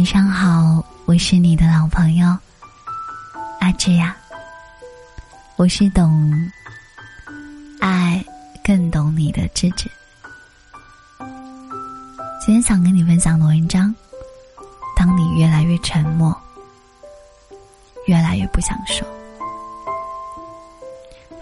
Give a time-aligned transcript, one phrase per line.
[0.00, 2.34] 晚上好，我是你的老朋友
[3.60, 4.16] 阿志呀。
[5.56, 6.32] 我是懂
[7.82, 8.24] 爱
[8.64, 9.90] 更懂你的芝芝。
[12.40, 13.94] 今天想跟你分享的文章：
[14.96, 16.34] 当你越来越沉默，
[18.06, 19.06] 越来越不想说。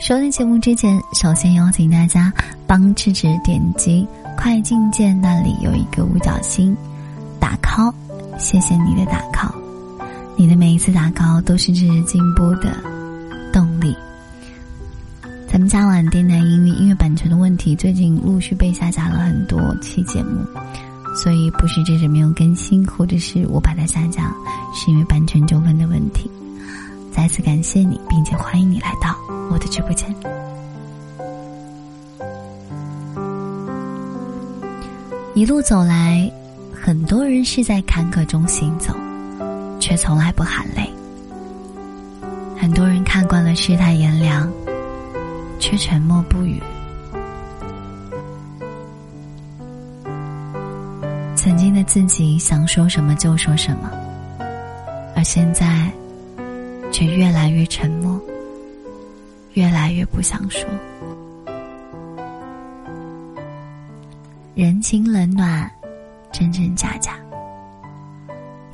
[0.00, 2.32] 收听节目之前，首先邀请大家
[2.66, 4.04] 帮芝芝点击
[4.36, 6.76] 快进键，那里有一个五角星，
[7.39, 7.95] 打 call。
[8.38, 9.52] 谢谢你的打 call，
[10.36, 12.72] 你的每一次打 call 都是芝芝进步的
[13.52, 13.94] 动力。
[15.50, 20.44] 咱们家晚电台因为音乐版权的问题，最近陆续被下架了很多期节目，
[21.16, 24.32] 所以不是芝芝没有更新，或者是我把它下架，
[24.72, 26.30] 是因为版权纠纷的问题。
[27.12, 29.16] 再次感谢你，并且欢迎你来到
[29.50, 30.14] 我的直播间。
[35.34, 36.30] 一路走来，
[36.89, 38.94] 很多人是在坎坷中行走，
[39.78, 40.84] 却从来不喊累；
[42.58, 44.50] 很多人看惯了世态炎凉，
[45.61, 46.58] 却沉默不语。
[51.36, 53.91] 曾经的自己想说什么就说什么，
[55.14, 55.92] 而现在。
[56.91, 58.19] 却越来越沉默，
[59.52, 60.67] 越来越不想说。
[64.55, 65.70] 人情冷暖，
[66.33, 67.15] 真真假假。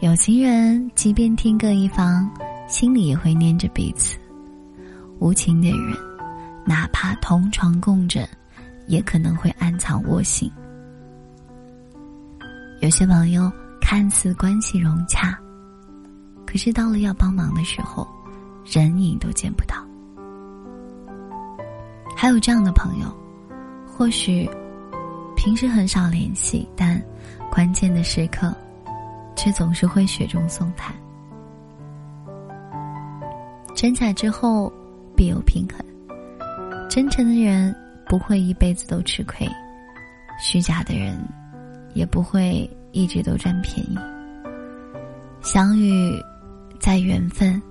[0.00, 2.28] 有情人即便天各一方，
[2.68, 4.18] 心里也会念着彼此；
[5.18, 5.96] 无情的人，
[6.66, 8.28] 哪怕同床共枕，
[8.86, 10.50] 也可能会暗藏窝心。
[12.80, 15.38] 有些朋友看似关系融洽。
[16.46, 18.06] 可是到了要帮忙的时候，
[18.64, 19.76] 人影都见不到。
[22.14, 23.06] 还有这样的朋友，
[23.86, 24.48] 或许
[25.34, 27.02] 平时很少联系，但
[27.54, 28.52] 关键的时刻，
[29.36, 30.92] 却总是会雪中送炭。
[33.76, 34.72] 真假之后
[35.14, 35.78] 必有平衡，
[36.90, 37.72] 真诚的人
[38.08, 39.48] 不会一辈子都吃亏，
[40.36, 41.16] 虚假的人
[41.94, 43.96] 也不会一直都占便宜。
[45.40, 46.20] 相遇。
[46.80, 47.62] 在缘分，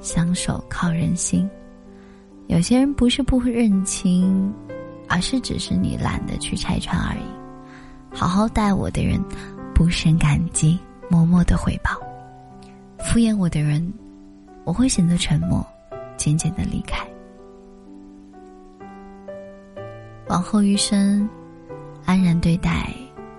[0.00, 1.48] 相守靠人心。
[2.48, 4.52] 有些人不是不认清，
[5.08, 7.43] 而是只是你懒得去拆穿而已。
[8.14, 9.20] 好好待我的人，
[9.74, 10.78] 不胜感激，
[11.10, 11.90] 默默的回报；
[12.98, 13.92] 敷衍我的人，
[14.62, 15.66] 我会选择沉默，
[16.16, 17.04] 渐渐的离开。
[20.28, 21.28] 往后余生，
[22.04, 22.88] 安然对待，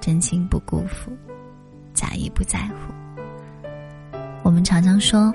[0.02, 1.10] 真情不辜负，
[1.94, 2.94] 假意不在乎。
[4.44, 5.34] 我们常常说，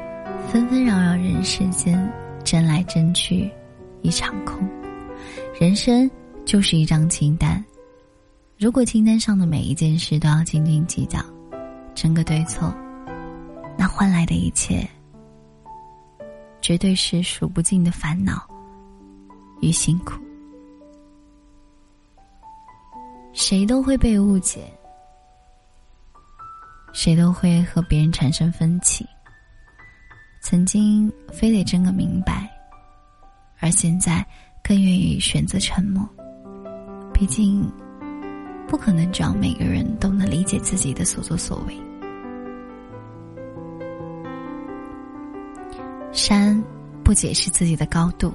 [0.49, 1.99] 纷纷扰扰人世间，
[2.45, 3.51] 争来争去，
[4.03, 4.69] 一场空。
[5.59, 6.09] 人生
[6.45, 7.63] 就是一张清单，
[8.61, 11.19] 如果清单上的每一件事都要斤斤计较，
[11.95, 12.71] 争个对错，
[13.79, 14.87] 那换来的一切，
[16.61, 18.47] 绝对是数不尽的烦恼
[19.63, 20.21] 与辛苦。
[23.33, 24.71] 谁都会被误解。
[26.93, 29.07] 谁都会和别人产生分歧。
[30.43, 32.47] 曾经非得争个明白，
[33.59, 34.23] 而现在
[34.63, 36.07] 更愿意选择沉默。
[37.15, 37.67] 毕竟，
[38.71, 41.77] 不可能只要每个人都能理解自己的所作所为。
[46.13, 46.63] 山
[47.03, 48.33] 不解释自己的高度，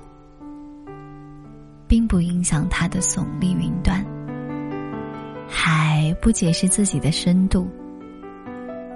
[1.87, 4.03] 并不影响它的耸立云端；
[5.47, 7.67] 海不解释自己的深度。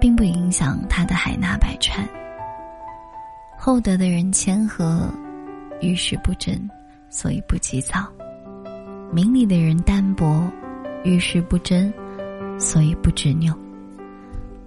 [0.01, 2.07] 并不影响他的海纳百川。
[3.57, 5.13] 厚德的人谦和，
[5.81, 6.57] 遇事不争，
[7.09, 8.07] 所以不急躁；
[9.11, 10.49] 明理的人淡泊，
[11.03, 11.91] 遇事不争，
[12.59, 13.57] 所以不执拗。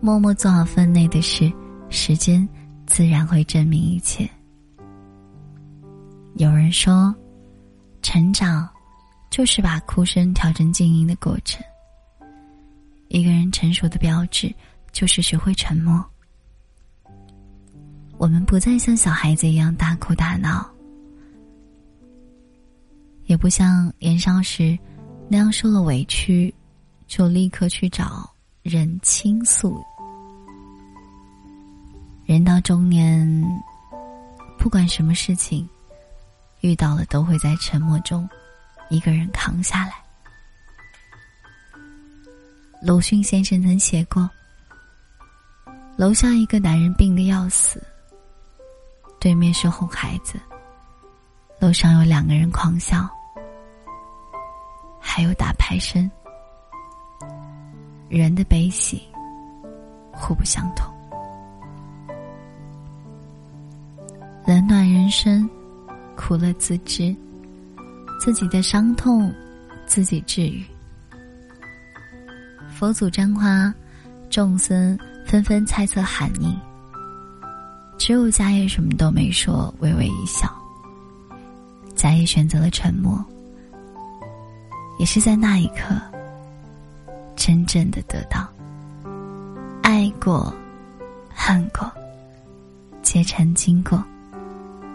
[0.01, 1.53] 默默做好分内的事，
[1.89, 2.49] 时间
[2.87, 4.29] 自然会证明一切。
[6.35, 7.15] 有人说，
[8.03, 8.69] 成长
[9.31, 11.63] 就是把哭声调成静音的过程。
[13.09, 14.53] 一个人成熟的标志。
[14.93, 16.05] 就是学会沉默。
[18.19, 20.71] 我们不再像小孩子一样大哭大闹，
[23.25, 24.79] 也不像年少时
[25.33, 26.55] 那样受了委屈
[27.07, 28.31] 就立刻去找
[28.63, 29.83] 人倾诉。
[32.27, 33.27] 人到中年，
[34.59, 35.67] 不管什么事情
[36.61, 38.29] 遇到了，都会在沉默中
[38.91, 39.95] 一个人扛下来。
[42.83, 44.29] 鲁迅先生曾写过。
[45.97, 47.83] 楼下一个男人病得要死，
[49.19, 50.39] 对面是哄孩子。
[51.59, 53.09] 楼上有两个人狂笑，
[55.15, 56.11] 还有打牌声。
[58.09, 59.03] 人的悲喜，
[60.11, 60.91] 互不相同。
[64.47, 65.47] 冷暖人生，
[66.17, 67.15] 苦乐自知，
[68.19, 69.31] 自己的伤痛
[69.85, 70.65] 自己治愈。
[72.71, 73.71] 佛祖拈花，
[74.31, 76.59] 众僧纷纷猜测含义，
[77.99, 80.51] 只有迦叶什么都没说，微微一笑。
[81.95, 83.23] 迦叶选择了沉默，
[84.99, 85.95] 也是在那一刻，
[87.35, 88.49] 真正的得到。
[89.83, 90.53] 爱过，
[91.35, 91.91] 恨过，
[93.03, 94.03] 皆曾经过。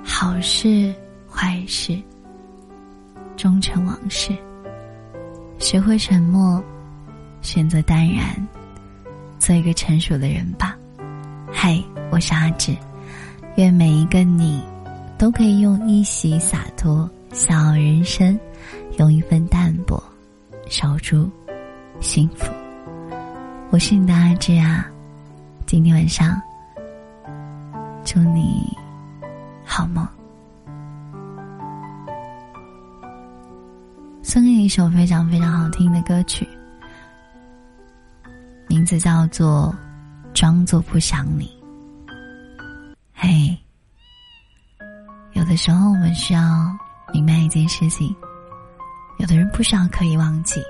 [0.04, 0.94] 好事
[1.30, 2.02] 坏事，
[3.36, 4.36] 终成往事。
[5.60, 6.64] 学会沉默，
[7.42, 8.48] 选择淡然，
[9.40, 10.78] 做一个成熟的人吧。
[11.52, 12.76] 嗨，我是阿志，
[13.58, 14.62] 愿每一个你，
[15.18, 18.40] 都可以用一袭洒脱笑傲人生，
[18.98, 20.02] 用一份淡泊
[20.70, 21.30] 守住
[22.00, 22.52] 幸福。
[23.70, 24.88] 我是你的阿志啊，
[25.68, 26.40] 今天晚上，
[28.04, 28.76] 祝你。
[29.64, 30.08] 好梦。
[34.24, 36.48] 送给你一首非常非常好听的歌曲，
[38.68, 39.76] 名字叫做
[40.34, 41.46] 《装作不想你》。
[43.14, 43.56] 嘿，
[45.34, 46.42] 有的时候我们需要
[47.14, 48.16] 明白一件事情：
[49.20, 50.62] 有的人不需要刻意忘记，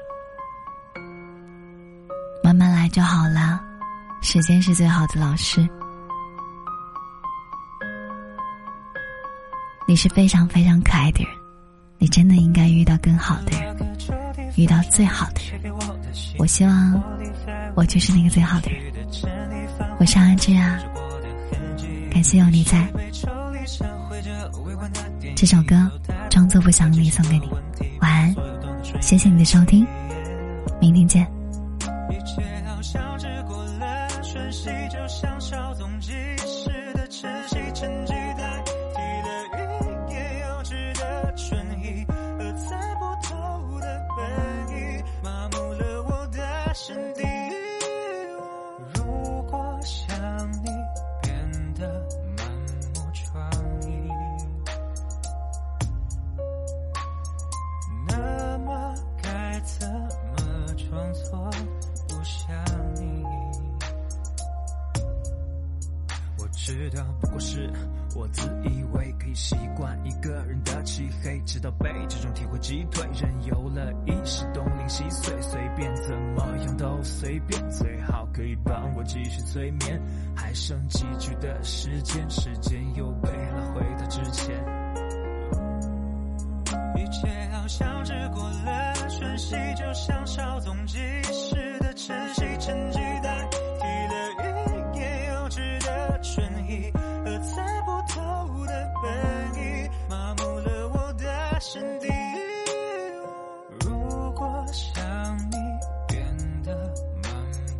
[2.41, 3.61] 慢慢来就好了。
[4.21, 5.67] 时间是最好的老师。
[9.85, 11.33] 你是非常非常可爱的人，
[11.97, 13.75] 你真的应该遇到更好的人，
[14.55, 15.73] 遇到最好的人。
[16.37, 17.01] 我希望
[17.75, 18.81] 我就是那个最好的人。
[19.99, 20.79] 我是安之啊，
[22.11, 22.87] 感谢有你在。
[25.35, 25.75] 这首歌
[26.29, 27.49] 装作不想你送给你，
[28.17, 28.35] 安，
[29.01, 29.85] 谢谢你的收听，
[30.79, 31.25] 明天见。
[66.67, 67.71] 知道不过是
[68.13, 80.01] 我自以为可以习惯一个人的漆黑，直到被这种体会击退，任由了意识东零西碎，随便怎么样都随便，最好可以帮我继续催眠。
[80.35, 84.53] 还剩几句的时间，时间又被拉回到之前，
[86.97, 90.97] 一切好像只过了瞬息，就像稍纵即
[91.31, 93.06] 逝的晨曦，沉寂
[101.59, 102.07] 心底。
[103.81, 105.57] 如果想你
[106.07, 106.23] 变
[106.63, 106.93] 得
[107.23, 107.31] 满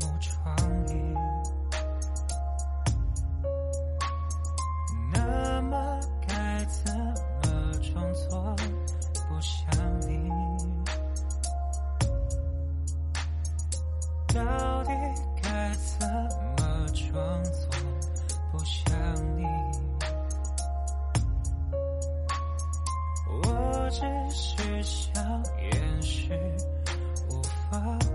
[0.01, 0.55] 目疮
[0.87, 0.95] 痍，
[5.13, 8.55] 那么该怎么装作
[9.29, 10.31] 不想你？
[14.33, 14.76] 到。
[27.69, 28.06] far